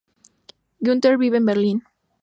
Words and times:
Günther 0.85 1.15
vive 1.21 1.37
en 1.39 1.45
Berlín. 1.47 1.79